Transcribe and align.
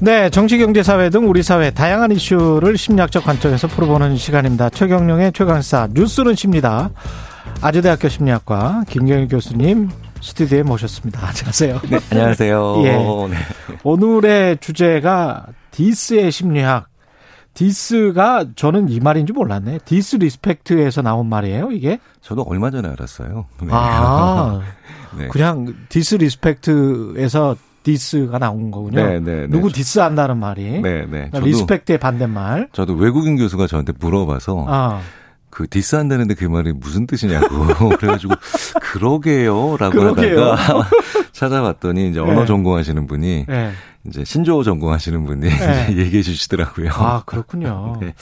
네, 0.00 0.30
정치, 0.30 0.58
경제, 0.58 0.82
사회 0.84 1.10
등 1.10 1.28
우리 1.28 1.42
사회 1.42 1.70
다양한 1.70 2.12
이슈를 2.12 2.78
심리학적 2.78 3.24
관점에서 3.24 3.66
풀어보는 3.66 4.16
시간입니다. 4.16 4.70
최경령의 4.70 5.32
최강사 5.32 5.88
뉴스는 5.92 6.36
십니다. 6.36 6.90
아주대학교 7.60 8.08
심리학과 8.08 8.84
김경일 8.88 9.26
교수님 9.26 9.88
스튜디오에 10.20 10.62
모셨습니다. 10.62 11.20
안녕하세요. 11.26 11.80
네, 11.90 11.98
안녕하세요. 12.12 12.82
예. 12.86 12.92
네. 12.92 13.36
오늘의 13.82 14.58
주제가 14.58 15.46
디스의 15.72 16.30
심리학. 16.30 16.86
디스가 17.54 18.44
저는 18.54 18.88
이 18.90 19.00
말인 19.00 19.26
줄 19.26 19.34
몰랐네. 19.34 19.80
disrespect에서 19.84 21.02
나온 21.02 21.26
말이에요, 21.28 21.72
이게? 21.72 21.98
저도 22.20 22.42
얼마 22.42 22.70
전에 22.70 22.88
알았어요. 22.88 23.46
네. 23.62 23.68
아, 23.72 24.60
네. 25.18 25.26
그냥 25.26 25.74
disrespect에서 25.88 27.56
디스가 27.88 28.38
나온 28.38 28.70
거군요. 28.70 29.02
네, 29.02 29.18
네, 29.18 29.40
네. 29.40 29.46
누구 29.48 29.72
디스한다는 29.72 30.36
말이. 30.36 30.62
네, 30.82 31.06
네. 31.06 31.06
그러니까 31.06 31.40
respect의 31.40 31.98
반대말. 31.98 32.68
저도 32.72 32.92
외국인 32.92 33.38
교수가 33.38 33.66
저한테 33.66 33.94
물어봐서 33.98 34.66
아, 34.68 35.00
그 35.48 35.66
디스한다는데 35.66 36.34
그 36.34 36.44
말이 36.44 36.74
무슨 36.74 37.06
뜻이냐고 37.06 37.48
그래가지고 37.96 38.34
그러게요라고 38.82 39.98
그러게요. 39.98 40.52
하다가 40.52 40.88
찾아봤더니 41.32 42.10
이제 42.10 42.20
언어 42.20 42.40
네. 42.40 42.46
전공하시는 42.46 43.06
분이 43.06 43.46
예. 43.48 43.70
이제 44.06 44.22
신조어 44.22 44.64
전공하시는 44.64 45.24
분이 45.24 45.48
네. 45.48 45.88
얘기해 45.96 46.22
주시더라고요. 46.22 46.90
아, 46.92 47.22
그렇군요. 47.24 47.96
네. 48.02 48.12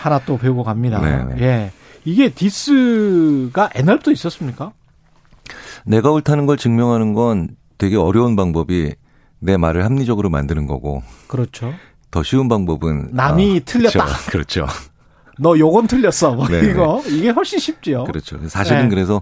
하나 0.00 0.20
또 0.20 0.38
배우고 0.38 0.62
갑니다. 0.62 1.00
네, 1.00 1.34
네. 1.34 1.42
예. 1.42 1.72
이게 2.04 2.28
디스가 2.28 3.70
옛날부터 3.76 4.12
있었습니까? 4.12 4.70
내가 5.84 6.12
옳다는 6.12 6.46
걸 6.46 6.56
증명하는 6.56 7.14
건 7.14 7.48
되게 7.82 7.96
어려운 7.96 8.36
방법이 8.36 8.94
내 9.40 9.56
말을 9.56 9.84
합리적으로 9.84 10.30
만드는 10.30 10.68
거고 10.68 11.02
그렇죠. 11.26 11.74
더 12.12 12.22
쉬운 12.22 12.48
방법은 12.48 13.10
남이 13.12 13.62
틀렸다. 13.64 14.04
그렇죠. 14.30 14.30
그렇죠. 14.30 14.66
너 15.40 15.58
요건 15.58 15.88
틀렸어. 15.88 16.34
뭐 16.34 16.46
네, 16.46 16.70
이거. 16.70 17.02
이게 17.08 17.30
훨씬 17.30 17.58
쉽지요. 17.58 18.04
그렇죠. 18.04 18.38
사실은 18.48 18.82
네. 18.84 18.88
그래서 18.88 19.20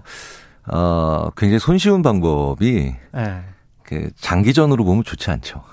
어 0.67 1.31
굉장히 1.35 1.57
손쉬운 1.57 2.03
방법이 2.03 2.93
예. 3.17 3.41
그 3.81 4.11
장기전으로 4.19 4.83
보면 4.83 5.05
좋지 5.05 5.31
않죠. 5.31 5.63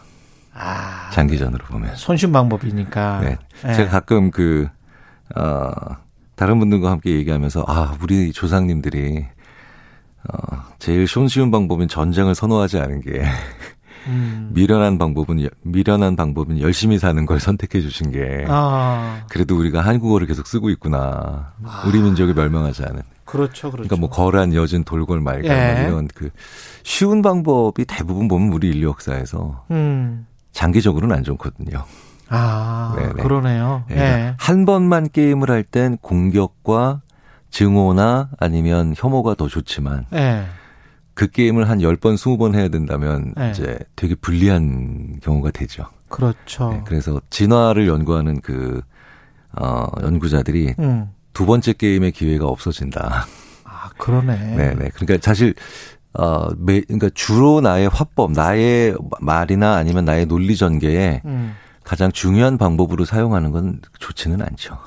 아. 0.54 1.10
장기전으로 1.12 1.66
보면. 1.66 1.94
손쉬운 1.94 2.32
방법이니까. 2.32 3.20
네. 3.20 3.38
예. 3.68 3.74
제가 3.74 3.90
가끔 3.90 4.30
그, 4.30 4.66
어, 5.36 5.70
다른 6.34 6.58
분들과 6.58 6.90
함께 6.90 7.12
얘기하면서, 7.12 7.64
아, 7.68 7.96
우리 8.02 8.32
조상님들이, 8.32 9.26
어, 10.32 10.62
제일 10.78 11.06
손쉬운 11.06 11.50
방법은 11.50 11.88
전쟁을 11.88 12.34
선호하지 12.34 12.78
않은 12.78 13.00
게, 13.00 13.24
음. 14.06 14.50
미련한 14.54 14.98
방법은, 14.98 15.48
미련한 15.62 16.16
방법은 16.16 16.60
열심히 16.60 16.98
사는 16.98 17.24
걸 17.26 17.40
선택해 17.40 17.80
주신 17.80 18.10
게, 18.12 18.44
아. 18.48 19.22
그래도 19.30 19.58
우리가 19.58 19.80
한국어를 19.80 20.26
계속 20.26 20.46
쓰고 20.46 20.70
있구나. 20.70 21.52
우리 21.86 22.00
민족이 22.00 22.32
멸망하지 22.34 22.82
않은. 22.84 23.02
그렇죠. 23.24 23.70
그렇죠. 23.70 23.88
그러니까 23.88 23.96
뭐 23.96 24.08
거란, 24.08 24.54
여진, 24.54 24.84
돌골, 24.84 25.20
말가 25.20 25.48
예. 25.48 25.74
뭐 25.80 25.88
이런 25.88 26.08
그 26.14 26.30
쉬운 26.82 27.20
방법이 27.20 27.84
대부분 27.84 28.26
보면 28.28 28.52
우리 28.52 28.68
인류 28.70 28.88
역사에서 28.88 29.64
음. 29.70 30.26
장기적으로는 30.52 31.14
안 31.14 31.24
좋거든요. 31.24 31.84
아, 32.30 32.94
네네. 32.98 33.22
그러네요. 33.22 33.84
예, 33.90 33.94
예. 33.94 33.98
그러니까 33.98 34.34
한 34.38 34.64
번만 34.64 35.08
게임을 35.10 35.50
할 35.50 35.62
땐 35.64 35.98
공격과 36.00 37.02
증오나 37.50 38.30
아니면 38.38 38.94
혐오가 38.96 39.34
더 39.34 39.48
좋지만 39.48 40.06
예. 40.12 40.46
그 41.18 41.28
게임을 41.28 41.68
한 41.68 41.78
10번, 41.80 42.14
20번 42.14 42.54
해야 42.54 42.68
된다면 42.68 43.34
네. 43.36 43.50
이제 43.50 43.76
되게 43.96 44.14
불리한 44.14 45.18
경우가 45.20 45.50
되죠. 45.50 45.84
그렇죠. 46.08 46.70
네, 46.70 46.82
그래서 46.86 47.20
진화를 47.28 47.88
연구하는 47.88 48.40
그, 48.40 48.80
어, 49.52 49.86
연구자들이 50.00 50.76
음. 50.78 51.10
두 51.32 51.44
번째 51.44 51.72
게임의 51.72 52.12
기회가 52.12 52.46
없어진다. 52.46 53.26
아, 53.64 53.90
그러네. 53.98 54.36
네네. 54.36 54.90
그러니까 54.94 55.18
사실, 55.20 55.54
어, 56.12 56.50
매, 56.56 56.82
그러니까 56.82 57.10
주로 57.14 57.60
나의 57.60 57.88
화법, 57.88 58.30
나의 58.30 58.94
말이나 59.20 59.74
아니면 59.74 60.04
나의 60.04 60.26
논리 60.26 60.56
전개에 60.56 61.22
음. 61.24 61.56
가장 61.82 62.12
중요한 62.12 62.58
방법으로 62.58 63.04
사용하는 63.04 63.50
건 63.50 63.80
좋지는 63.98 64.40
않죠. 64.40 64.78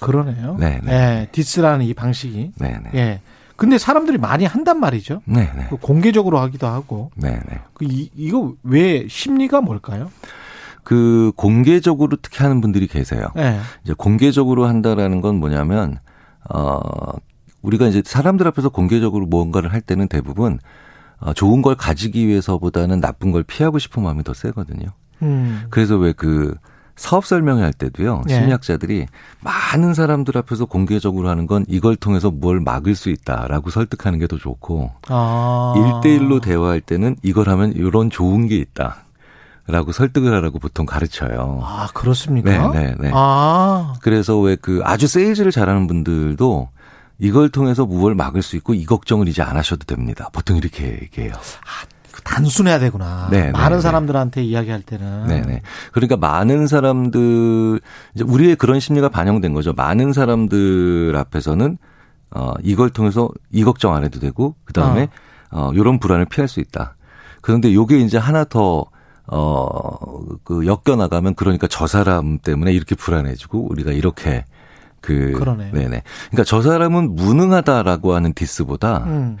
그러네요. 0.00 0.56
네, 0.58 0.80
네. 0.82 0.92
예. 0.92 1.28
디스라는 1.32 1.84
이 1.86 1.94
방식이. 1.94 2.52
네 2.56 2.78
네. 2.82 2.90
예. 2.94 3.20
근데 3.56 3.76
사람들이 3.76 4.16
많이 4.16 4.46
한단 4.46 4.80
말이죠. 4.80 5.20
네네. 5.26 5.66
그 5.68 5.76
공개적으로 5.76 6.38
하기도 6.38 6.66
하고. 6.66 7.10
네 7.14 7.38
네. 7.48 7.60
그 7.74 7.84
이, 7.84 8.10
이거 8.16 8.54
왜 8.62 9.06
심리가 9.08 9.60
뭘까요? 9.60 10.10
그 10.82 11.32
공개적으로 11.36 12.16
특히 12.22 12.42
하는 12.42 12.60
분들이 12.60 12.86
계세요. 12.86 13.26
예. 13.36 13.60
이제 13.84 13.92
공개적으로 13.96 14.66
한다라는 14.66 15.20
건 15.20 15.36
뭐냐면 15.36 15.98
어 16.48 16.80
우리가 17.62 17.86
이제 17.86 18.02
사람들 18.04 18.48
앞에서 18.48 18.70
공개적으로 18.70 19.26
무언가를 19.26 19.72
할 19.72 19.82
때는 19.82 20.08
대부분 20.08 20.58
어, 21.18 21.34
좋은 21.34 21.60
걸 21.60 21.74
가지기 21.74 22.26
위해서보다는 22.26 23.00
나쁜 23.00 23.30
걸 23.30 23.42
피하고 23.42 23.78
싶은 23.78 24.02
마음이 24.02 24.24
더 24.24 24.32
세거든요. 24.32 24.88
음. 25.22 25.66
그래서 25.68 25.96
왜 25.96 26.14
그 26.14 26.54
사업 27.00 27.24
설명회 27.24 27.62
할 27.62 27.72
때도요. 27.72 28.24
예. 28.28 28.34
심리학자들이 28.34 29.06
많은 29.40 29.94
사람들 29.94 30.36
앞에서 30.36 30.66
공개적으로 30.66 31.30
하는 31.30 31.46
건 31.46 31.64
이걸 31.66 31.96
통해서 31.96 32.30
뭘 32.30 32.60
막을 32.60 32.94
수 32.94 33.08
있다라고 33.08 33.70
설득하는 33.70 34.18
게 34.18 34.26
더 34.26 34.36
좋고 34.36 34.90
아. 35.08 35.74
일대일로 35.76 36.40
대화할 36.40 36.82
때는 36.82 37.16
이걸 37.22 37.48
하면 37.48 37.72
이런 37.72 38.10
좋은 38.10 38.46
게 38.46 38.56
있다. 38.56 39.04
라고 39.66 39.92
설득을 39.92 40.30
하라고 40.34 40.58
보통 40.58 40.84
가르쳐요. 40.84 41.60
아, 41.64 41.88
그렇습니까? 41.94 42.70
네, 42.72 42.86
네, 42.88 42.94
네. 43.00 43.10
아. 43.14 43.94
그래서 44.02 44.38
왜 44.38 44.56
그 44.60 44.82
아주 44.84 45.06
세일즈를 45.06 45.52
잘하는 45.52 45.86
분들도 45.86 46.68
이걸 47.18 47.48
통해서 47.48 47.86
무엇을 47.86 48.14
막을 48.14 48.42
수 48.42 48.56
있고 48.56 48.74
이 48.74 48.84
걱정을 48.84 49.26
이제 49.26 49.40
안 49.42 49.56
하셔도 49.56 49.84
됩니다. 49.86 50.28
보통 50.32 50.58
이렇게 50.58 50.98
얘기해요. 51.02 51.32
그 51.32 51.38
단순해야 52.24 52.78
되구나. 52.78 53.28
네, 53.30 53.50
많은 53.50 53.78
네, 53.78 53.82
사람들한테 53.82 54.42
이야기할 54.42 54.82
때는. 54.82 55.26
네네. 55.26 55.62
그러니까 55.92 56.16
많은 56.16 56.66
사람들, 56.66 57.80
이제 58.14 58.24
우리의 58.24 58.56
그런 58.56 58.80
심리가 58.80 59.08
반영된 59.08 59.52
거죠. 59.52 59.72
많은 59.72 60.12
사람들 60.12 61.14
앞에서는, 61.16 61.78
어, 62.32 62.52
이걸 62.62 62.90
통해서 62.90 63.28
이 63.50 63.64
걱정 63.64 63.94
안 63.94 64.04
해도 64.04 64.20
되고, 64.20 64.54
그 64.64 64.72
다음에, 64.72 65.08
어, 65.50 65.70
요런 65.74 65.98
불안을 65.98 66.26
피할 66.26 66.48
수 66.48 66.60
있다. 66.60 66.96
그런데 67.40 67.74
요게 67.74 67.98
이제 67.98 68.18
하나 68.18 68.44
더, 68.44 68.86
어, 69.26 70.36
그, 70.44 70.66
엮여 70.66 70.96
나가면 70.96 71.34
그러니까 71.34 71.66
저 71.68 71.86
사람 71.86 72.38
때문에 72.38 72.72
이렇게 72.72 72.94
불안해지고, 72.94 73.70
우리가 73.70 73.92
이렇게, 73.92 74.44
그. 75.00 75.32
그러네요. 75.32 75.72
네네. 75.72 76.02
그러니까 76.30 76.44
저 76.44 76.62
사람은 76.62 77.14
무능하다라고 77.14 78.14
하는 78.14 78.32
디스보다, 78.34 79.04
음. 79.06 79.36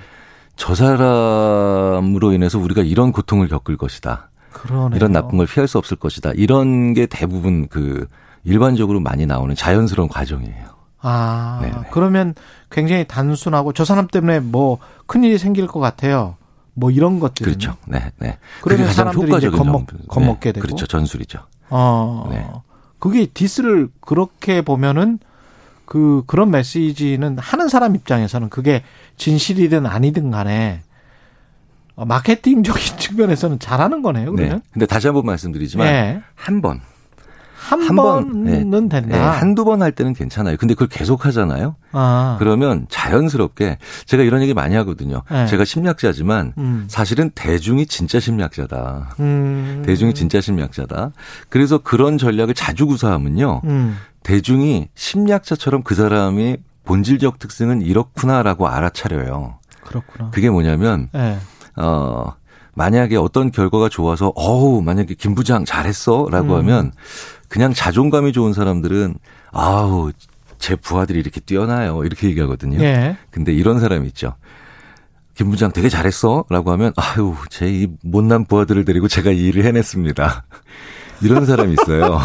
저 0.60 0.74
사람으로 0.74 2.32
인해서 2.34 2.58
우리가 2.58 2.82
이런 2.82 3.12
고통을 3.12 3.48
겪을 3.48 3.78
것이다. 3.78 4.28
그러네요. 4.52 4.94
이런 4.94 5.10
나쁜 5.10 5.38
걸 5.38 5.46
피할 5.46 5.66
수 5.66 5.78
없을 5.78 5.96
것이다. 5.96 6.32
이런 6.34 6.92
게 6.92 7.06
대부분 7.06 7.66
그 7.68 8.06
일반적으로 8.44 9.00
많이 9.00 9.24
나오는 9.24 9.54
자연스러운 9.54 10.10
과정이에요. 10.10 10.66
아, 11.00 11.60
네네. 11.62 11.76
그러면 11.92 12.34
굉장히 12.70 13.06
단순하고 13.08 13.72
저 13.72 13.86
사람 13.86 14.06
때문에 14.06 14.40
뭐 14.40 14.76
큰일이 15.06 15.38
생길 15.38 15.66
것 15.66 15.80
같아요. 15.80 16.36
뭐 16.74 16.90
이런 16.90 17.20
것들. 17.20 17.46
그렇죠. 17.46 17.74
네, 17.86 18.12
네. 18.18 18.36
그러면 18.60 18.86
가장 18.86 19.14
효과적인 19.14 19.58
겁먹- 19.58 19.88
점- 19.88 19.98
겁먹게 20.08 20.50
네, 20.50 20.52
되고. 20.52 20.66
그렇죠. 20.66 20.86
전술이죠. 20.86 21.38
어. 21.70 22.28
네. 22.30 22.46
그게 22.98 23.24
디스를 23.24 23.88
그렇게 24.02 24.60
보면은 24.60 25.20
그 25.90 26.22
그런 26.28 26.52
메시지는 26.52 27.36
하는 27.38 27.68
사람 27.68 27.96
입장에서는 27.96 28.48
그게 28.48 28.84
진실이든 29.16 29.86
아니든 29.86 30.30
간에 30.30 30.82
어, 31.96 32.04
마케팅적인 32.04 32.80
측면에서는 32.96 33.58
잘하는 33.58 34.00
거네요. 34.00 34.30
네. 34.30 34.36
그러면 34.36 34.62
근데 34.72 34.86
다시 34.86 35.08
한 35.08 35.14
번 35.14 35.26
말씀드리지만 35.26 35.86
네. 35.88 36.20
한 36.36 36.62
번, 36.62 36.80
한, 37.60 37.82
한 37.82 37.96
번, 37.96 38.04
번은 38.44 38.44
네, 38.70 38.88
된다. 38.88 39.32
한두 39.32 39.64
번 39.64 39.82
할 39.82 39.92
때는 39.92 40.14
괜찮아요. 40.14 40.56
근데 40.58 40.74
그걸 40.74 40.88
계속 40.88 41.26
하잖아요. 41.26 41.76
아. 41.92 42.36
그러면 42.38 42.86
자연스럽게 42.88 43.78
제가 44.06 44.22
이런 44.22 44.40
얘기 44.42 44.54
많이 44.54 44.74
하거든요. 44.76 45.22
네. 45.30 45.46
제가 45.46 45.64
심리학자지만 45.64 46.54
음. 46.58 46.86
사실은 46.88 47.30
대중이 47.34 47.86
진짜 47.86 48.18
심리학자다. 48.18 49.16
음. 49.20 49.82
대중이 49.84 50.14
진짜 50.14 50.40
심리학자다. 50.40 51.12
그래서 51.50 51.78
그런 51.78 52.16
전략을 52.18 52.54
자주 52.54 52.86
구사하면요. 52.86 53.60
음. 53.64 53.96
대중이 54.22 54.88
심리학자처럼 54.94 55.82
그 55.82 55.94
사람이 55.94 56.56
본질적 56.84 57.38
특징은 57.38 57.82
이렇구나라고 57.82 58.68
알아차려요. 58.68 59.58
그렇구나. 59.84 60.30
그게 60.30 60.50
뭐냐면 60.50 61.08
예. 61.14 61.36
어 61.76 62.32
만약에 62.74 63.16
어떤 63.16 63.50
결과가 63.50 63.88
좋아서 63.88 64.32
어우 64.34 64.82
만약에 64.82 65.14
김 65.14 65.34
부장 65.34 65.64
잘했어라고 65.64 66.54
음. 66.54 66.58
하면 66.58 66.92
그냥 67.50 67.74
자존감이 67.74 68.32
좋은 68.32 68.54
사람들은 68.54 69.16
아우 69.52 70.12
제 70.58 70.76
부하들이 70.76 71.18
이렇게 71.20 71.40
뛰어나요 71.40 72.02
이렇게 72.04 72.28
얘기하거든요. 72.28 72.82
예. 72.82 73.16
근데 73.30 73.52
이런 73.52 73.80
사람이 73.80 74.06
있죠. 74.08 74.34
김 75.34 75.50
부장 75.50 75.72
되게 75.72 75.88
잘했어라고 75.88 76.70
하면 76.72 76.92
아유 76.96 77.34
제 77.50 77.66
이 77.66 77.88
못난 78.02 78.44
부하들을 78.46 78.84
데리고 78.84 79.08
제가 79.08 79.30
이 79.32 79.46
일을 79.48 79.64
해냈습니다. 79.64 80.44
이런 81.22 81.44
사람이 81.44 81.74
있어요. 81.74 82.20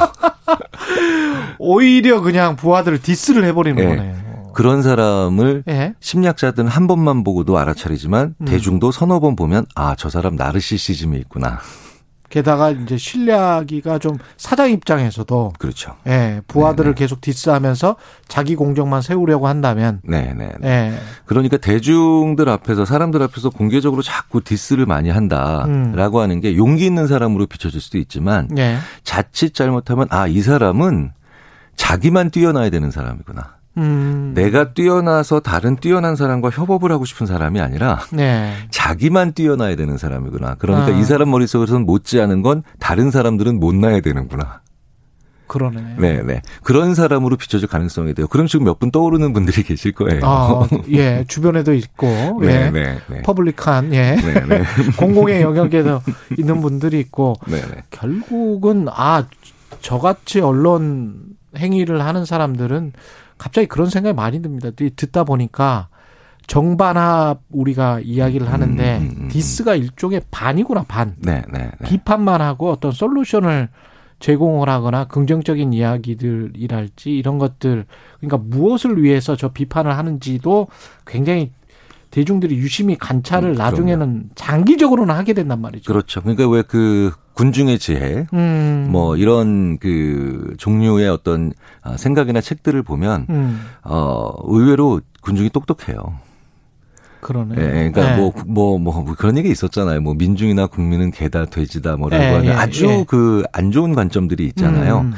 오히려 1.59 2.21
그냥 2.21 2.55
부하들을 2.55 3.01
디스를 3.01 3.43
해버리는 3.45 3.81
예. 3.83 3.87
거네요. 3.95 4.25
그런 4.53 4.81
사람을 4.83 5.63
예. 5.67 5.95
심리학자들은 5.99 6.69
한 6.69 6.87
번만 6.87 7.23
보고도 7.23 7.57
알아차리지만 7.57 8.35
음. 8.39 8.45
대중도 8.45 8.91
서너 8.91 9.19
번 9.19 9.35
보면 9.35 9.65
아 9.75 9.95
저 9.97 10.09
사람 10.09 10.35
나르시시즘이 10.35 11.17
있구나. 11.19 11.59
게다가 12.29 12.71
이제 12.71 12.97
신뢰하기가 12.97 13.99
좀 13.99 14.17
사장 14.37 14.69
입장에서도 14.71 15.53
그렇죠. 15.57 15.95
예, 16.07 16.41
부하들을 16.47 16.91
네네. 16.93 16.95
계속 16.95 17.21
디스하면서 17.21 17.95
자기 18.27 18.55
공정만 18.55 19.01
세우려고 19.01 19.47
한다면 19.47 20.01
네 20.03 20.33
네. 20.33 20.51
예. 20.63 20.93
그러니까 21.25 21.57
대중들 21.57 22.49
앞에서 22.49 22.85
사람들 22.85 23.21
앞에서 23.23 23.49
공개적으로 23.49 24.01
자꾸 24.01 24.41
디스를 24.43 24.85
많이 24.85 25.09
한다라고 25.09 26.17
음. 26.17 26.21
하는 26.21 26.41
게 26.41 26.55
용기 26.57 26.85
있는 26.85 27.07
사람으로 27.07 27.45
비춰질 27.47 27.79
수도 27.79 27.97
있지만 27.97 28.49
예. 28.57 28.77
자칫 29.03 29.53
잘못하면 29.53 30.07
아 30.09 30.27
이 30.27 30.41
사람은 30.41 31.11
자기만 31.77 32.31
뛰어나야 32.31 32.69
되는 32.69 32.89
사람이구나. 32.91 33.55
음. 33.77 34.31
내가 34.35 34.73
뛰어나서 34.73 35.39
다른 35.41 35.75
뛰어난 35.75 36.15
사람과 36.15 36.49
협업을 36.49 36.91
하고 36.91 37.05
싶은 37.05 37.25
사람이 37.27 37.59
아니라 37.59 37.99
네. 38.11 38.53
자기만 38.71 39.33
뛰어나야 39.33 39.75
되는 39.75 39.97
사람이구나. 39.97 40.55
그러니까 40.55 40.95
아. 40.95 40.99
이 40.99 41.03
사람 41.03 41.29
머릿속에서는 41.31 41.85
못지않은 41.85 42.41
건 42.41 42.63
다른 42.79 43.11
사람들은 43.11 43.59
못 43.59 43.75
나야 43.75 43.99
되는구나. 44.01 44.61
그러네. 45.47 45.97
네, 45.99 46.23
네. 46.23 46.41
그런 46.63 46.95
사람으로 46.95 47.37
비춰질 47.37 47.67
가능성이 47.67 48.15
돼요. 48.15 48.27
그럼 48.27 48.47
지금 48.47 48.65
몇 48.65 48.79
분 48.79 48.89
떠오르는 48.89 49.31
분들이 49.31 49.61
계실 49.61 49.91
거예요. 49.91 50.21
아, 50.23 50.67
예. 50.91 51.23
주변에도 51.27 51.73
있고 51.75 52.07
네, 52.41 52.65
예. 52.65 52.69
네, 52.71 52.97
네. 53.07 53.21
퍼블릭한 53.21 53.93
예. 53.93 54.15
네, 54.15 54.33
네. 54.47 54.63
공공의 54.97 55.41
영역에도 55.43 56.01
있는 56.39 56.61
분들이 56.61 56.99
있고 56.99 57.35
네, 57.47 57.61
네. 57.61 57.83
결국은 57.91 58.87
아 58.89 59.25
저같이 59.81 60.39
언론 60.41 61.35
행위를 61.57 62.03
하는 62.03 62.25
사람들은 62.25 62.93
갑자기 63.37 63.67
그런 63.67 63.89
생각이 63.89 64.15
많이 64.15 64.41
듭니다. 64.41 64.69
이 64.81 64.89
듣다 64.95 65.23
보니까 65.23 65.89
정반합 66.47 67.41
우리가 67.49 67.99
이야기를 68.01 68.51
하는데 68.51 68.97
음, 68.97 69.03
음, 69.03 69.23
음. 69.23 69.27
디스가 69.29 69.75
일종의 69.75 70.21
반이구나 70.31 70.83
반. 70.87 71.15
네, 71.19 71.41
네, 71.51 71.71
네. 71.79 71.87
비판만 71.87 72.41
하고 72.41 72.71
어떤 72.71 72.91
솔루션을 72.91 73.69
제공을 74.19 74.69
하거나 74.69 75.05
긍정적인 75.05 75.73
이야기들이랄지 75.73 77.11
이런 77.11 77.37
것들 77.37 77.85
그러니까 78.19 78.37
무엇을 78.37 79.03
위해서 79.03 79.35
저 79.35 79.49
비판을 79.49 79.97
하는지도 79.97 80.67
굉장히 81.05 81.51
대중들이 82.15 82.55
유심히 82.55 82.97
관찰을 82.97 83.49
음, 83.49 83.55
나중에는 83.55 84.29
장기적으로는 84.35 85.13
하게 85.13 85.33
된단 85.33 85.59
말이죠. 85.59 85.91
그렇죠. 85.91 86.21
그러니까 86.21 86.47
왜 86.47 86.63
그 86.65 87.11
군중의 87.33 87.77
지혜, 87.79 88.25
음. 88.33 88.87
뭐 88.89 89.17
이런 89.17 89.77
그 89.77 90.53
종류의 90.57 91.09
어떤 91.09 91.51
아, 91.81 91.97
생각이나 91.97 92.39
책들을 92.39 92.81
보면 92.83 93.27
음. 93.29 93.61
어 93.83 94.31
의외로 94.45 95.01
군중이 95.21 95.49
똑똑해요. 95.49 96.17
그러네. 97.19 97.55
예, 97.57 97.91
그러니까 97.91 98.11
네. 98.11 98.17
뭐, 98.17 98.31
뭐, 98.45 98.79
뭐, 98.79 99.01
뭐 99.03 99.15
그런 99.15 99.37
얘기 99.37 99.49
있었잖아요. 99.49 99.99
뭐 99.99 100.13
민중이나 100.13 100.67
국민은 100.67 101.11
개다 101.11 101.45
돼지다 101.45 101.97
뭐라고 101.97 102.23
예, 102.23 102.27
하는 102.29 102.45
예, 102.45 102.51
아주 102.51 102.85
예. 102.85 103.05
그안 103.05 103.71
좋은 103.71 103.93
관점들이 103.93 104.45
있잖아요. 104.47 105.01
음. 105.01 105.13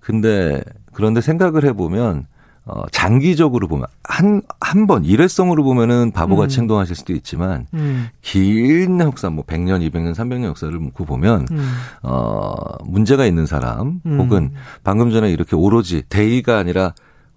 근데 0.00 0.62
그런데 0.92 1.22
생각을 1.22 1.64
해보면 1.64 2.26
어, 2.66 2.82
장기적으로 2.90 3.68
보면 3.68 3.86
한 4.02 4.40
한 4.60 4.86
번 4.86 5.04
일회성으로 5.04 5.62
보면은 5.64 6.10
바보같이 6.12 6.58
음. 6.58 6.62
행동하실 6.62 6.96
수도 6.96 7.12
있지만 7.12 7.66
음. 7.74 8.08
긴 8.22 8.98
역사 9.00 9.28
뭐 9.30 9.44
100년, 9.44 9.88
200년, 9.90 10.14
300년 10.14 10.44
역사를 10.44 10.72
놓고 10.72 11.04
보면 11.04 11.46
음. 11.50 11.72
어 12.02 12.54
문제가 12.84 13.26
있는 13.26 13.46
사람 13.46 14.00
음. 14.06 14.18
혹은 14.20 14.52
방금 14.82 15.10
전에 15.10 15.30
이렇게 15.30 15.54
오로지 15.56 16.02
대의가 16.08 16.58
아니라 16.58 16.94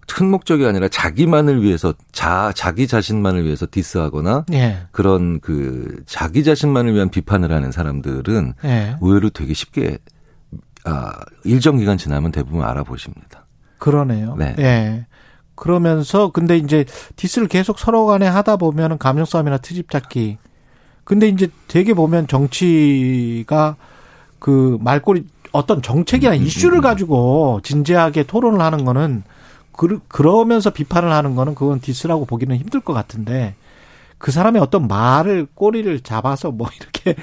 큰 0.07 0.29
목적이 0.31 0.65
아니라 0.65 0.87
자기만을 0.87 1.61
위해서 1.61 1.93
자 2.13 2.53
자기 2.55 2.87
자신만을 2.87 3.43
위해서 3.43 3.67
디스하거나 3.69 4.45
예. 4.53 4.77
그런 4.91 5.41
그 5.41 6.01
자기 6.05 6.45
자신만을 6.45 6.93
위한 6.95 7.09
비판을 7.09 7.51
하는 7.51 7.71
사람들은 7.73 8.53
예. 8.63 8.95
의외로 9.01 9.29
되게 9.29 9.53
쉽게 9.53 9.97
아 10.85 11.11
일정 11.43 11.75
기간 11.77 11.97
지나면 11.97 12.31
대부분 12.31 12.63
알아보십니다. 12.63 13.45
그러네요. 13.79 14.35
네. 14.37 14.55
예. 14.59 15.05
그러면서 15.57 16.29
근데 16.29 16.55
이제 16.55 16.85
디스를 17.17 17.49
계속 17.49 17.79
서로 17.79 18.05
간에 18.05 18.27
하다 18.27 18.55
보면은 18.55 18.97
감정 18.97 19.25
싸움이나 19.25 19.57
트집 19.57 19.89
잡기. 19.89 20.37
근데 21.03 21.27
이제 21.27 21.49
되게 21.67 21.93
보면 21.93 22.27
정치가 22.27 23.75
그 24.39 24.77
말꼬리 24.79 25.25
어떤 25.51 25.81
정책이나 25.81 26.33
음, 26.33 26.39
음, 26.39 26.45
이슈를 26.45 26.77
음. 26.77 26.81
가지고 26.81 27.59
진지하게 27.63 28.23
토론을 28.23 28.61
하는 28.61 28.85
거는 28.85 29.23
그, 29.71 29.99
그러면서 30.07 30.69
비판을 30.69 31.11
하는 31.11 31.35
거는 31.35 31.55
그건 31.55 31.79
디스라고 31.79 32.25
보기는 32.25 32.55
힘들 32.55 32.79
것 32.79 32.93
같은데 32.93 33.55
그 34.17 34.31
사람의 34.31 34.61
어떤 34.61 34.87
말을 34.87 35.47
꼬리를 35.53 35.99
잡아서 36.01 36.51
뭐 36.51 36.67
이렇게 36.79 37.15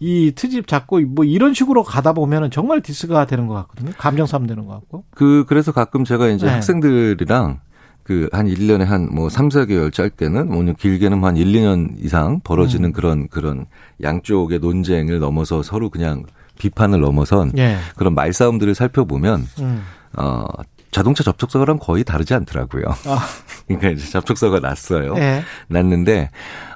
이 0.00 0.32
트집 0.34 0.66
잡고 0.68 1.00
뭐 1.00 1.24
이런 1.24 1.54
식으로 1.54 1.82
가다 1.82 2.12
보면은 2.12 2.50
정말 2.50 2.80
디스가 2.80 3.26
되는 3.26 3.46
것 3.46 3.54
같거든요. 3.54 3.92
감정 3.98 4.26
싸움 4.26 4.46
되는 4.46 4.66
것 4.66 4.74
같고. 4.74 5.04
그 5.10 5.44
그래서 5.48 5.72
가끔 5.72 6.04
제가 6.04 6.28
이제 6.28 6.46
네. 6.46 6.52
학생들이랑 6.52 7.60
그한 8.04 8.46
1년에 8.46 8.84
한 8.84 9.08
뭐 9.12 9.28
3, 9.28 9.48
4개월 9.50 9.92
짧게는 9.92 10.48
뭐 10.50 10.64
길게는 10.72 11.22
한 11.22 11.36
1, 11.36 11.46
2년 11.52 12.02
이상 12.02 12.40
벌어지는 12.42 12.90
음. 12.90 12.92
그런 12.92 13.28
그런 13.28 13.66
양쪽의 14.02 14.60
논쟁을 14.60 15.18
넘어서 15.18 15.62
서로 15.62 15.90
그냥 15.90 16.24
비판을 16.58 17.00
넘어선 17.00 17.52
예. 17.58 17.76
그런 17.96 18.14
말싸움들을 18.14 18.74
살펴보면 18.74 19.44
음. 19.60 19.82
어 20.16 20.44
자동차 20.90 21.22
접촉사고랑 21.22 21.78
거의 21.78 22.02
다르지 22.04 22.32
않더라고요. 22.34 22.84
아. 23.06 23.18
그러니까 23.68 23.90
이제 23.90 24.08
접촉사고가 24.10 24.60
났어요. 24.60 25.14
예. 25.18 25.42
났는데 25.68 26.30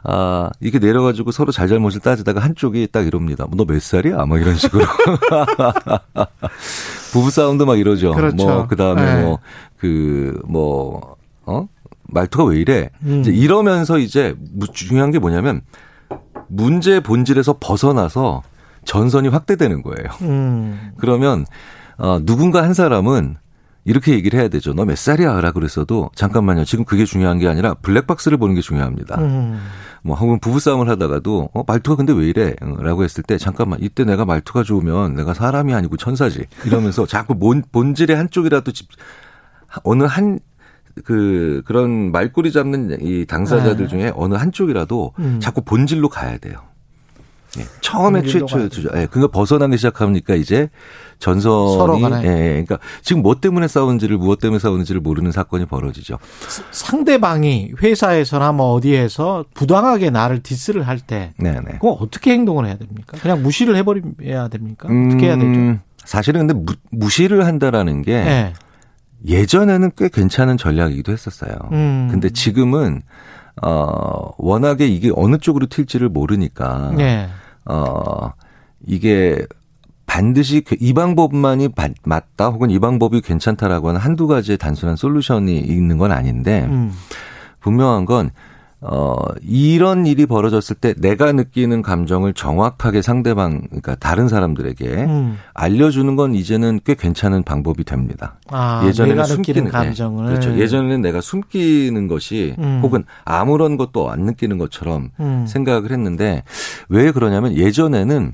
아 0.04 0.50
이게 0.61 0.78
내려가지고 0.78 1.31
서로 1.33 1.50
잘잘못을 1.52 2.00
따지다가 2.00 2.40
한쪽이 2.40 2.88
딱 2.92 3.07
이럽니다. 3.07 3.47
너 3.57 3.64
몇 3.64 3.81
살이야? 3.81 4.25
막 4.26 4.40
이런 4.40 4.54
식으로 4.57 4.85
부부 7.12 7.31
싸움도 7.31 7.66
막 7.66 7.78
이러죠. 7.78 8.12
그렇죠. 8.14 8.37
뭐 8.37 8.66
그다음에 8.66 9.02
네. 9.02 9.37
뭐그뭐 9.83 11.16
어? 11.47 11.69
말투가 12.04 12.45
왜 12.45 12.59
이래? 12.61 12.90
음. 13.04 13.21
이제 13.21 13.31
이러면서 13.31 13.99
이제 13.99 14.35
무- 14.52 14.66
중요한 14.69 15.11
게 15.11 15.19
뭐냐면 15.19 15.62
문제 16.49 17.00
본질에서 17.00 17.57
벗어나서 17.61 18.42
전선이 18.85 19.28
확대되는 19.28 19.83
거예요. 19.83 20.09
음. 20.23 20.92
그러면 20.99 21.47
어 21.99 22.19
누군가 22.23 22.62
한 22.62 22.75
사람은 22.75 23.37
이렇게 23.84 24.12
얘기를 24.12 24.38
해야 24.38 24.48
되죠. 24.48 24.72
너 24.74 24.84
몇 24.84 24.96
살이야?라 24.96 25.52
그랬어도 25.52 26.10
잠깐만요. 26.14 26.64
지금 26.64 26.84
그게 26.84 27.04
중요한 27.04 27.38
게 27.38 27.48
아니라 27.48 27.74
블랙박스를 27.74 28.38
보는 28.38 28.54
게 28.54 28.60
중요합니다. 28.60 29.20
음. 29.20 29.58
뭐 30.02 30.16
혹은 30.16 30.38
부부 30.40 30.60
싸움을 30.60 30.88
하다가도 30.88 31.50
어 31.52 31.64
말투가 31.66 31.96
근데 31.96 32.12
왜 32.12 32.26
이래?라고 32.28 33.04
했을 33.04 33.22
때 33.22 33.38
잠깐만 33.38 33.78
이때 33.80 34.04
내가 34.04 34.24
말투가 34.24 34.62
좋으면 34.64 35.14
내가 35.14 35.34
사람이 35.34 35.74
아니고 35.74 35.96
천사지 35.96 36.46
이러면서 36.64 37.06
자꾸 37.06 37.38
본, 37.38 37.62
본질의 37.72 38.16
한쪽이라도 38.16 38.72
집 38.72 38.88
어느 39.84 40.04
한 40.04 40.38
그 41.04 41.62
그런 41.64 42.12
말꼬리 42.12 42.52
잡는 42.52 42.98
이 43.00 43.24
당사자들 43.24 43.84
네. 43.84 43.88
중에 43.88 44.12
어느 44.14 44.34
한쪽이라도 44.34 45.14
음. 45.20 45.40
자꾸 45.40 45.62
본질로 45.62 46.10
가야 46.10 46.36
돼요. 46.36 46.60
예, 47.59 47.66
처음에 47.80 48.23
주죠. 48.23 48.47
예, 48.94 49.06
그거 49.11 49.28
벗어나기 49.28 49.76
시작하니까 49.76 50.35
이제 50.35 50.71
전선이. 51.18 52.02
예, 52.02 52.28
예, 52.28 52.49
그러니까 52.64 52.78
지금 53.02 53.23
뭐 53.23 53.40
때문에 53.40 53.68
싸우는지를 53.68 54.16
무엇 54.16 54.38
때문에 54.40 54.59
싸우는지를 54.59 55.00
모르는 55.00 55.32
사건이 55.32 55.66
벌어지죠. 55.66 56.18
상대방이 56.71 57.73
회사에서나 57.82 58.52
뭐 58.52 58.73
어디에서 58.73 59.44
부당하게 59.54 60.11
나를 60.11 60.42
디스를 60.42 60.87
할때 60.88 61.32
네, 61.38 61.52
네. 61.52 61.73
그건 61.73 61.97
어떻게 62.00 62.32
행동을 62.32 62.66
해야 62.66 62.76
됩니까? 62.76 63.18
그냥 63.21 63.42
무시를 63.42 63.76
해 63.76 63.82
버려야 63.82 64.49
됩니까? 64.49 64.88
어떻게 64.88 65.26
해야 65.26 65.37
되죠? 65.37 65.47
음, 65.47 65.80
사실은 66.04 66.47
근데 66.47 66.54
무, 66.54 66.75
무시를 66.90 67.47
한다라는 67.47 68.02
게 68.02 68.12
예. 68.12 68.52
예전에는 69.26 69.92
꽤 69.97 70.09
괜찮은 70.09 70.56
전략이기도 70.56 71.12
했었어요. 71.12 71.54
음. 71.71 72.09
근데 72.11 72.30
지금은 72.30 73.02
어 73.62 74.30
워낙에 74.38 74.87
이게 74.88 75.12
어느 75.14 75.37
쪽으로 75.37 75.66
튈지를 75.66 76.09
모르니까 76.09 76.94
예. 76.99 77.28
어 77.64 78.31
이게 78.87 79.45
반드시 80.07 80.61
그이 80.61 80.92
방법만이 80.92 81.71
맞다 82.04 82.49
혹은 82.49 82.71
이 82.71 82.78
방법이 82.78 83.21
괜찮다라고 83.21 83.88
하는 83.88 84.00
한두 84.00 84.26
가지의 84.26 84.59
단순한 84.59 84.97
솔루션이 84.97 85.59
있는 85.59 85.97
건 85.99 86.12
아닌데 86.12 86.66
음. 86.69 86.92
분명한 87.61 88.04
건 88.04 88.31
어, 88.85 89.14
이런 89.42 90.07
일이 90.07 90.26
벌어졌을 90.26 90.75
때 90.75 90.92
내가 90.95 91.31
느끼는 91.31 91.83
감정을 91.83 92.35
정확하게 92.35 93.00
상대방, 93.00 93.61
그러니까 93.69 93.95
다른 93.95 94.26
사람들에게 94.26 94.87
음. 95.04 95.38
알려주는 95.54 96.16
건 96.16 96.35
이제는 96.35 96.81
꽤 96.83 96.97
괜찮은 96.97 97.45
방법이 97.45 97.85
됩니다. 97.85 98.35
아, 98.50 98.83
예전에는 98.85 99.14
내가 99.14 99.25
숨기는 99.25 99.64
느끼는 99.64 99.85
감정을. 99.85 100.25
예, 100.25 100.28
그렇죠. 100.31 100.59
예전에는 100.59 101.00
내가 101.00 101.21
숨기는 101.21 102.09
것이 102.09 102.57
음. 102.59 102.81
혹은 102.83 103.04
아무런 103.25 103.76
것도 103.76 104.11
안 104.11 104.23
느끼는 104.23 104.59
것처럼 104.59 105.11
음. 105.21 105.47
생각을 105.47 105.92
했는데 105.92 106.42
왜 106.88 107.10
그러냐면 107.10 107.56
예전에는 107.56 108.32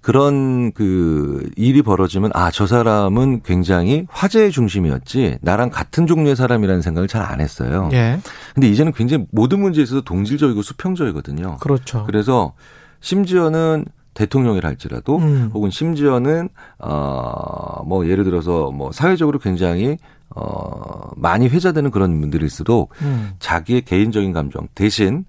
그런 0.00 0.72
그 0.72 1.50
일이 1.56 1.82
벌어지면 1.82 2.30
아, 2.32 2.50
저 2.50 2.66
사람은 2.66 3.42
굉장히 3.44 4.06
화제의 4.08 4.52
중심이었지 4.52 5.38
나랑 5.42 5.70
같은 5.70 6.06
종류의 6.06 6.36
사람이라는 6.36 6.80
생각을 6.82 7.08
잘 7.08 7.26
안 7.26 7.40
했어요. 7.40 7.88
예. 7.92 8.20
근데 8.54 8.68
이제는 8.68 8.92
굉장히 8.92 9.26
모든 9.32 9.60
문제에 9.60 9.82
있어서 9.82 10.00
동질적이고 10.02 10.62
수평적이거든요. 10.62 11.56
그렇죠. 11.60 12.04
그래서 12.06 12.52
심지어는 13.00 13.84
대통령이라 14.14 14.68
할지라도 14.68 15.18
음. 15.18 15.50
혹은 15.52 15.70
심지어는 15.70 16.48
어뭐 16.78 18.06
예를 18.08 18.24
들어서 18.24 18.70
뭐 18.70 18.92
사회적으로 18.92 19.38
굉장히 19.38 19.98
어 20.34 21.10
많이 21.16 21.48
회자되는 21.48 21.90
그런 21.90 22.18
분들일수록 22.20 22.92
음. 23.02 23.32
자기의 23.38 23.82
개인적인 23.82 24.32
감정 24.32 24.68
대신 24.74 25.24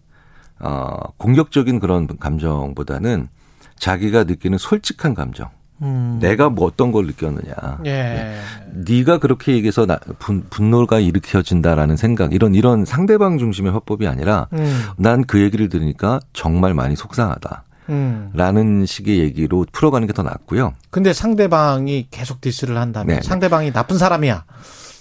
어 0.59 0.97
공격적인 1.17 1.79
그런 1.79 2.07
감정보다는 2.19 3.27
자기가 3.77 4.23
느끼는 4.23 4.57
솔직한 4.57 5.13
감정. 5.13 5.49
음. 5.83 6.17
내가 6.19 6.49
뭐 6.49 6.65
어떤 6.65 6.91
걸 6.91 7.05
느꼈느냐. 7.05 7.53
예. 7.85 8.39
네가 8.73 9.19
그렇게 9.19 9.53
얘기해서 9.53 9.85
나, 9.85 9.99
분, 10.17 10.43
분노가 10.49 10.99
일으켜진다라는 10.99 11.97
생각 11.97 12.33
이런 12.33 12.55
이런 12.55 12.83
상대방 12.83 13.37
중심의 13.37 13.71
화법이 13.71 14.07
아니라 14.07 14.47
음. 14.53 14.81
난그 14.97 15.39
얘기를 15.39 15.69
들으니까 15.69 16.19
정말 16.33 16.73
많이 16.73 16.95
속상하다. 16.95 17.63
음. 17.89 18.31
라는 18.33 18.85
식의 18.85 19.19
얘기로 19.19 19.65
풀어가는 19.71 20.07
게 20.07 20.13
더 20.13 20.23
낫고요. 20.23 20.73
근데 20.89 21.13
상대방이 21.13 22.07
계속 22.09 22.41
디스를 22.41 22.75
한다면 22.77 23.17
네. 23.17 23.21
상대방이 23.21 23.71
나쁜 23.71 23.97
사람이야. 23.99 24.45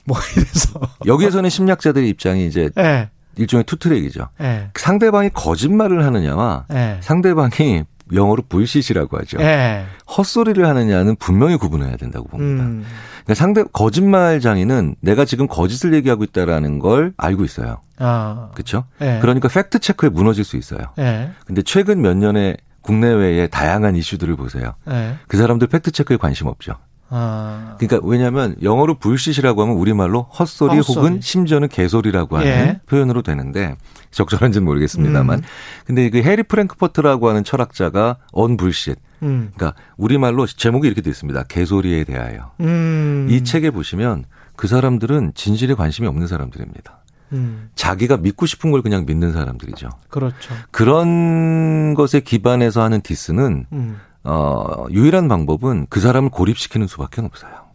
뭐 0.05 0.19
이래서. 0.37 0.79
여기에서는 1.07 1.49
심리학자들의 1.51 2.09
입장이 2.11 2.47
이제 2.47 2.71
예. 2.79 3.09
일종의 3.37 3.65
투트랙이죠. 3.65 4.29
예. 4.41 4.71
상대방이 4.75 5.31
거짓말을 5.31 6.05
하느냐와 6.05 6.67
예. 6.73 6.99
상대방이 7.01 7.85
영어로 8.13 8.45
bullshit이라고 8.49 9.19
하죠. 9.19 9.39
예. 9.41 9.85
헛소리를 10.17 10.65
하느냐는 10.67 11.17
분명히 11.17 11.57
구분해야 11.57 11.97
된다고 11.97 12.29
봅니다. 12.29 12.65
음. 12.65 12.85
그러니까 13.25 13.35
상대 13.35 13.65
거짓말 13.73 14.41
장애는 14.41 14.95
내가 15.01 15.25
지금 15.25 15.49
거짓을 15.49 15.93
얘기하고 15.95 16.23
있다라는 16.25 16.79
걸 16.79 17.13
알고 17.17 17.45
있어요. 17.45 17.81
아. 17.99 18.51
그렇죠? 18.55 18.85
예. 19.01 19.19
그러니까 19.21 19.49
팩트 19.49 19.81
체크에 19.81 20.09
무너질 20.09 20.45
수 20.45 20.57
있어요. 20.57 20.81
예. 20.99 21.31
근데 21.47 21.63
최근 21.63 22.01
몇 22.01 22.17
년의 22.17 22.57
국내외의 22.83 23.51
다양한 23.51 23.97
이슈들을 23.97 24.37
보세요. 24.37 24.75
예. 24.89 25.17
그 25.27 25.37
사람들 25.37 25.67
팩트 25.67 25.91
체크에 25.91 26.17
관심 26.17 26.47
없죠. 26.47 26.75
아. 27.09 27.77
그러니까 27.79 28.07
왜냐하면 28.07 28.57
영어로 28.63 28.99
bullshit이라고 28.99 29.63
하면 29.63 29.77
우리말로 29.77 30.23
헛소리, 30.23 30.77
헛소리. 30.77 30.97
혹은 30.97 31.21
심지어는 31.21 31.69
개소리라고 31.69 32.39
하는 32.39 32.49
예. 32.49 32.81
표현으로 32.87 33.23
되는데 33.23 33.77
적절한지는 34.11 34.65
모르겠습니다만 34.65 35.39
음. 35.39 35.45
근데 35.87 36.11
그 36.11 36.23
해리 36.23 36.43
프랭크퍼트라고 36.43 37.29
하는 37.29 37.45
철학자가 37.45 38.17
On 38.33 38.57
Bullshit 38.57 38.95
음. 39.23 39.53
그러니까 39.55 39.81
우리말로 39.97 40.47
제목이 40.47 40.87
이렇게 40.87 41.01
되어 41.01 41.11
있습니다. 41.11 41.45
개소리에 41.45 42.05
대하여. 42.05 42.53
음. 42.61 43.29
이 43.31 43.45
책에 43.45 43.71
보시면 43.71 44.25
그 44.57 44.67
사람들은 44.67 45.33
진실에 45.35 45.75
관심이 45.75 46.09
없는 46.09 46.27
사람들입니다. 46.27 47.01
음. 47.33 47.71
자기가 47.75 48.19
믿고 48.19 48.47
싶은 48.47 48.71
걸 48.71 48.83
그냥 48.83 49.05
믿는 49.07 49.33
사람들이죠. 49.33 49.91
그렇죠. 50.09 50.55
그런 50.71 51.95
것에 51.95 52.21
기반해서 52.21 52.83
하는 52.83 53.01
디스는 53.01 53.67
음. 53.73 53.97
어 54.27 54.87
유일한 54.91 55.29
방법은 55.29 55.87
그 55.89 56.01
사람을 56.01 56.31
고립시키는 56.31 56.87
수밖에 56.87 57.21
없어요. 57.23 57.67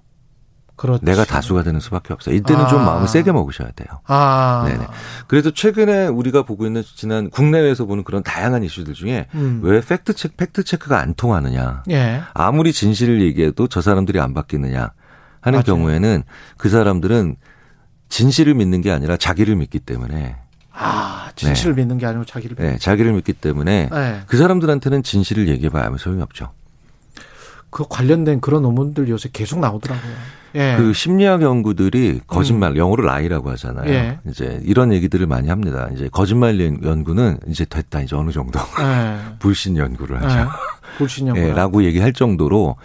그렇죠. 0.82 1.06
내가 1.06 1.26
다수가 1.26 1.62
되는 1.62 1.80
수밖에 1.80 2.12
없어요. 2.12 2.34
이때는 2.34 2.66
아. 2.66 2.68
좀 2.68 2.84
마음을 2.84 3.08
세게 3.08 3.32
먹으셔야 3.32 3.70
돼요. 3.76 3.88
아. 4.08 4.64
네네. 4.68 4.88
그래서 5.28 5.52
최근에 5.52 6.08
우리가 6.08 6.42
보고 6.42 6.66
있는 6.66 6.82
지난 6.96 7.30
국내외에서 7.30 7.86
보는 7.86 8.04
그런 8.04 8.24
다양한 8.24 8.64
이슈들 8.64 8.96
중에 8.96 9.28
음. 9.36 9.60
왜 9.64 9.80
팩트 9.80 10.14
체크 10.16 10.36
팩트 10.36 10.64
체크가 10.64 11.00
안 11.00 11.14
통하느냐. 11.14 11.84
예. 11.92 12.24
아무리 12.34 12.74
진실을 12.74 13.22
얘기해도 13.22 13.68
저 13.68 13.80
사람들이 13.80 14.20
안 14.20 14.34
바뀌느냐 14.34 14.92
하는 15.42 15.60
맞아요. 15.60 15.64
경우에는 15.64 16.24
그 16.58 16.70
사람들은 16.70 17.36
진실을 18.10 18.56
믿는 18.56 18.82
게 18.82 18.92
아니라 18.92 19.18
자기를 19.18 19.56
믿기 19.56 19.80
때문에 19.80 20.36
아, 20.74 21.32
진실을 21.36 21.76
믿는 21.76 21.98
게 21.98 22.06
아니고 22.06 22.26
자기를 22.26 22.56
믿는. 22.58 22.74
네, 22.74 22.78
자기를 22.80 23.14
믿기 23.14 23.34
때문에 23.34 23.90
네. 23.92 24.22
그 24.28 24.38
사람들한테는 24.38 25.04
진실을 25.04 25.48
얘기해봐야 25.50 25.86
아무 25.86 25.98
소용이 25.98 26.22
없죠. 26.22 26.52
그 27.70 27.86
관련된 27.90 28.42
그런 28.42 28.64
논문들 28.64 29.08
요새 29.10 29.30
계속 29.32 29.60
나오더라고요. 29.60 30.14
예. 30.56 30.76
그 30.78 30.92
심리학 30.92 31.42
연구들이 31.42 32.20
거짓말, 32.28 32.76
영어로 32.76 33.04
라이라고 33.04 33.50
하잖아요. 33.52 33.90
예. 33.90 34.20
이제 34.28 34.60
이런 34.66 34.92
얘기들을 34.92 35.26
많이 35.26 35.48
합니다. 35.48 35.88
이제 35.94 36.10
거짓말 36.12 36.60
연구는 36.60 37.40
이제 37.48 37.64
됐다, 37.64 38.02
이제 38.02 38.16
어느 38.18 38.32
정도. 38.32 38.60
예. 38.82 39.18
불신 39.40 39.78
연구를 39.78 40.18
예. 40.22 40.26
하죠. 40.28 40.52
불신형. 40.98 41.38
예, 41.38 41.54
라고 41.54 41.84
얘기할 41.86 42.12
정도로 42.12 42.76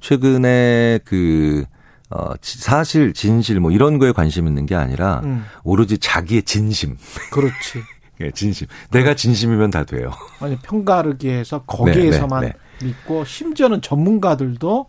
최근에 0.00 1.00
그, 1.04 1.64
어, 2.10 2.36
지- 2.40 2.58
사실, 2.58 3.12
진실 3.12 3.58
뭐 3.60 3.70
이런 3.70 3.98
거에 3.98 4.12
관심 4.12 4.46
있는 4.46 4.64
게 4.66 4.74
아니라 4.74 5.20
음. 5.24 5.44
오로지 5.64 5.98
자기의 5.98 6.42
진심. 6.44 6.96
그렇지. 7.32 7.82
예, 8.22 8.30
진심. 8.30 8.66
내가 8.90 9.14
진심이면 9.14 9.70
다 9.70 9.84
돼요. 9.84 10.10
아니 10.40 10.56
평가르기에서 10.56 11.62
거기에서만 11.64 12.42
네, 12.44 12.52
믿고 12.82 13.24
심지어는 13.24 13.82
전문가들도 13.82 14.86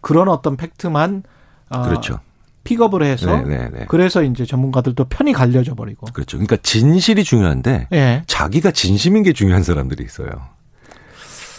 그런 0.00 0.28
어떤 0.28 0.56
팩트만 0.56 1.24
어, 1.70 1.82
그렇죠. 1.82 2.20
픽업을 2.64 3.02
해서 3.02 3.34
네, 3.42 3.56
네, 3.58 3.68
네. 3.70 3.86
그래서 3.88 4.22
이제 4.22 4.44
전문가들도 4.44 5.06
편이 5.06 5.32
갈려져 5.32 5.74
버리고. 5.74 6.06
그렇죠. 6.12 6.36
그러니까 6.36 6.56
진실이 6.62 7.24
중요한데 7.24 7.88
예. 7.92 8.22
자기가 8.26 8.70
진심인 8.72 9.22
게 9.22 9.32
중요한 9.32 9.62
사람들이 9.62 10.04
있어요. 10.04 10.28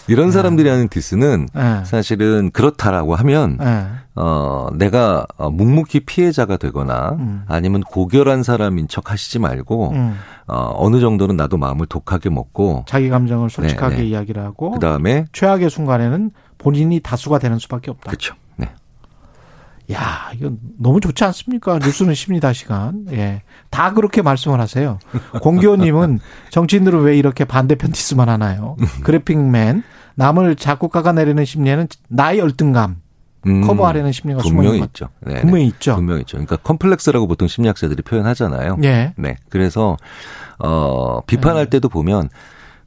이런 0.10 0.32
사람들이 0.32 0.68
하는 0.70 0.90
디스는 0.90 1.48
예. 1.56 1.86
사실은 1.86 2.52
그렇다라고 2.52 3.16
하면 3.16 3.58
예. 3.62 3.86
어 4.16 4.68
내가 4.74 5.26
어, 5.38 5.50
묵묵히 5.50 6.02
피해자가 6.02 6.58
되거나 6.58 7.16
음. 7.20 7.44
아니면 7.48 7.82
고결한 7.82 8.44
사람인 8.44 8.88
척 8.88 9.12
하시지 9.12 9.40
말고 9.40 9.92
음. 9.92 10.18
어 10.48 10.74
어느 10.76 11.00
정도는 11.00 11.38
나도 11.38 11.58
마음을 11.58 11.86
독하게 11.86 12.30
먹고 12.30 12.86
자기 12.88 13.10
감정을 13.10 13.50
솔직하게 13.50 13.96
네, 13.96 14.02
네. 14.02 14.08
이야기를 14.10 14.44
하고 14.44 14.72
그다음에 14.72 15.26
최악의 15.32 15.70
순간에는 15.70 16.32
본인이 16.58 17.00
다수가 17.00 17.40
되는 17.40 17.60
수밖에 17.60 17.92
없다. 17.92 18.10
그렇죠. 18.10 18.36
네. 18.58 18.70
야, 19.92 20.30
이건 20.36 20.60
너무 20.78 21.00
좋지 21.00 21.24
않습니까? 21.24 21.80
뉴스는 21.80 22.14
십니다 22.14 22.54
시간. 22.54 23.06
예. 23.12 23.42
다 23.72 23.94
그렇게 23.94 24.22
말씀을 24.22 24.60
하세요. 24.60 25.00
공교님은 25.42 26.20
정치인들은 26.52 27.02
왜 27.02 27.18
이렇게 27.18 27.44
반대편 27.46 27.92
디스만 27.92 28.30
하나요? 28.30 28.76
그래픽맨, 29.04 29.84
남을 30.20 30.58
자꾸 30.58 30.90
깎아내리는 30.90 31.46
심리에는 31.46 31.88
나의 32.10 32.40
열등감, 32.40 32.98
음, 33.48 33.66
커버하려는 33.66 34.12
심리가 34.12 34.42
분명히. 34.42 34.82
있죠. 34.82 35.08
네, 35.22 35.40
분명히 35.40 35.64
네. 35.64 35.68
있죠. 35.70 35.96
분명히 35.96 36.22
있죠. 36.22 36.36
그러니까 36.36 36.58
컴플렉스라고 36.58 37.26
보통 37.26 37.48
심리학자들이 37.48 38.04
표현하잖아요. 38.04 38.80
예. 38.84 39.14
네. 39.18 39.38
그래서 39.48 39.96
어 40.60 41.22
비판할 41.26 41.66
네. 41.66 41.70
때도 41.70 41.88
보면 41.88 42.28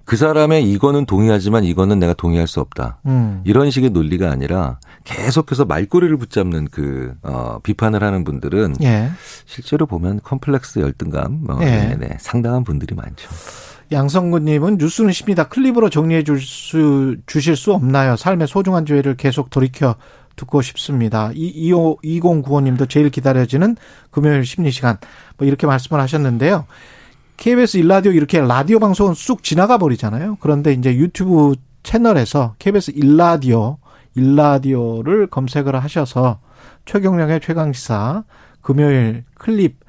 그 0.05 0.19
사람의 0.19 0.71
이거는 0.71 1.07
동의하지만 1.07 1.65
이거는 1.65 1.99
내가 1.99 2.13
동의할 2.13 2.47
수 2.47 2.61
없다. 2.61 2.99
음. 3.07 3.41
이런 3.45 3.71
식의 3.71 3.91
논리가 3.91 4.31
아니라 4.31 4.79
계속해서 5.05 5.65
말꼬리를 5.65 6.15
붙잡는 6.19 6.69
그 6.71 7.15
어, 7.23 7.61
비판을 7.63 8.03
하는 8.03 8.25
분들은 8.25 8.77
예. 8.83 9.11
실제로 9.47 9.87
보면 9.87 10.21
컴플렉스 10.23 10.81
열등감 10.81 11.39
뭐, 11.45 11.57
예. 11.63 11.65
네, 11.65 11.97
네, 11.99 12.17
상당한 12.21 12.63
분들이 12.63 12.95
많죠. 12.95 13.27
양성구님은 13.93 14.79
뉴스는 14.79 15.13
십니다. 15.13 15.45
클립으로 15.45 15.91
정리해 15.91 16.25
줄 16.25 16.41
수, 16.41 17.17
주실 17.27 17.57
수 17.57 17.73
없나요? 17.73 18.17
삶의 18.17 18.49
소중한 18.49 18.87
주의를 18.87 19.17
계속 19.17 19.51
돌이켜 19.51 19.97
듣고 20.37 20.63
싶습니다. 20.63 21.31
이, 21.35 21.47
25, 21.49 21.99
2095님도 22.03 22.89
제일 22.89 23.11
기다려지는 23.11 23.77
금요일 24.11 24.45
심리 24.45 24.71
시간. 24.71 24.99
뭐 25.37 25.47
이렇게 25.47 25.67
말씀을 25.67 26.01
하셨는데요. 26.01 26.67
KBS 27.37 27.79
일라디오 27.79 28.13
이렇게 28.13 28.41
라디오 28.41 28.79
방송은 28.79 29.15
쑥 29.15 29.43
지나가 29.43 29.79
버리잖아요. 29.79 30.39
그런데 30.41 30.73
이제 30.73 30.95
유튜브 30.95 31.55
채널에서 31.83 32.55
KBS 32.59 32.93
일라디오, 32.95 33.79
일라디오를 34.15 35.27
검색을 35.27 35.75
하셔서 35.83 36.41
최경령의 36.87 37.41
최강시사 37.41 38.25
금요일 38.61 39.25
클립 39.35 39.81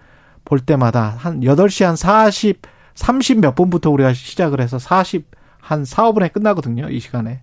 볼 0.46 0.60
때마다 0.60 1.16
한 1.18 1.42
8시 1.42 1.86
한 1.86 1.96
40, 1.96 2.62
30 2.96 3.40
몇 3.40 3.56
분부터 3.56 3.90
우리가 3.90 4.14
시작을 4.14 4.62
해서 4.62 4.80
40, 4.80 5.30
한 5.60 5.86
4, 5.86 6.12
5분에 6.12 6.32
끝나거든요. 6.32 6.90
이 6.90 7.00
시간에. 7.00 7.42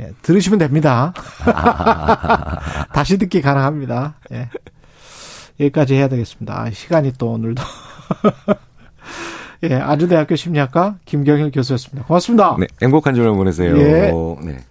예, 0.00 0.12
들으시면 0.22 0.58
됩니다. 0.58 1.12
다시 2.92 3.16
듣기 3.18 3.40
가능합니다. 3.42 4.14
예. 4.32 4.48
여기까지 5.60 5.94
해야 5.94 6.08
되겠습니다. 6.08 6.62
아, 6.62 6.70
시간이 6.70 7.12
또 7.16 7.32
오늘도. 7.32 7.62
예, 9.64 9.74
아주대학교 9.74 10.36
심리학과 10.36 10.96
김경일 11.04 11.52
교수였습니다. 11.52 12.06
고맙습니다. 12.06 12.56
네, 12.58 12.66
행복한 12.82 13.14
주말 13.14 13.32
보내세요. 13.32 13.78
예. 13.78 14.12
네. 14.42 14.64